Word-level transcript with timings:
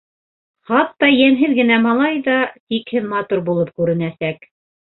Хатта 0.69 1.09
йәмһеҙ 1.17 1.53
генә 1.59 1.77
малай 1.85 2.19
ҙа 2.31 2.39
сикһеҙ 2.57 3.07
матур 3.15 3.47
булып 3.51 3.71
күренәсәк. 3.83 4.53